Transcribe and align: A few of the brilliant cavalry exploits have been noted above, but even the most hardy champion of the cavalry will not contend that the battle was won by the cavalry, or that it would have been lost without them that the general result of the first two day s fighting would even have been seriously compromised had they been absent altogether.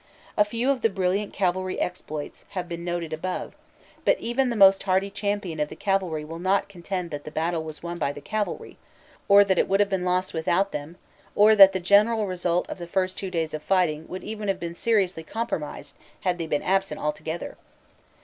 A 0.35 0.43
few 0.43 0.71
of 0.71 0.81
the 0.81 0.89
brilliant 0.89 1.31
cavalry 1.31 1.79
exploits 1.79 2.43
have 2.57 2.67
been 2.67 2.83
noted 2.83 3.13
above, 3.13 3.53
but 4.03 4.17
even 4.19 4.49
the 4.49 4.55
most 4.55 4.81
hardy 4.81 5.11
champion 5.11 5.59
of 5.59 5.69
the 5.69 5.75
cavalry 5.75 6.25
will 6.25 6.39
not 6.39 6.67
contend 6.67 7.11
that 7.11 7.23
the 7.23 7.29
battle 7.29 7.63
was 7.63 7.83
won 7.83 7.99
by 7.99 8.11
the 8.11 8.19
cavalry, 8.19 8.79
or 9.27 9.43
that 9.43 9.59
it 9.59 9.67
would 9.67 9.79
have 9.79 9.89
been 9.89 10.03
lost 10.03 10.33
without 10.33 10.71
them 10.71 10.97
that 11.35 11.71
the 11.71 11.79
general 11.79 12.25
result 12.25 12.67
of 12.67 12.79
the 12.79 12.87
first 12.87 13.15
two 13.15 13.29
day 13.29 13.43
s 13.43 13.53
fighting 13.67 14.07
would 14.07 14.23
even 14.23 14.47
have 14.47 14.59
been 14.59 14.73
seriously 14.73 15.21
compromised 15.21 15.95
had 16.21 16.39
they 16.39 16.47
been 16.47 16.63
absent 16.63 16.99
altogether. 16.99 17.55